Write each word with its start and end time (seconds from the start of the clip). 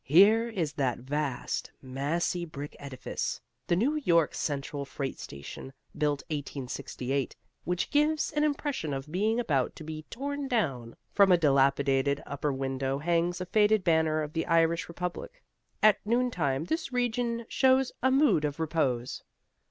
Here 0.03 0.49
is 0.49 0.73
that 0.73 0.97
vast, 0.97 1.69
massy 1.79 2.43
brick 2.43 2.75
edifice, 2.79 3.39
the 3.67 3.75
New 3.75 3.97
York 4.03 4.33
Central 4.33 4.83
freight 4.83 5.19
station, 5.19 5.73
built 5.95 6.23
1868, 6.31 7.35
which 7.65 7.91
gives 7.91 8.31
an 8.31 8.43
impression 8.43 8.95
of 8.95 9.11
being 9.11 9.39
about 9.39 9.75
to 9.75 9.83
be 9.83 10.01
torn 10.09 10.47
down. 10.47 10.95
From 11.11 11.31
a 11.31 11.37
dilapidated 11.37 12.19
upper 12.25 12.51
window 12.51 12.97
hangs 12.97 13.41
a 13.41 13.45
faded 13.45 13.83
banner 13.83 14.23
of 14.23 14.33
the 14.33 14.47
Irish 14.47 14.89
Republic. 14.89 15.43
At 15.83 16.03
noontime 16.03 16.63
this 16.65 16.91
region 16.91 17.45
shows 17.47 17.91
a 18.01 18.09
mood 18.09 18.43
of 18.43 18.59
repose. 18.59 19.21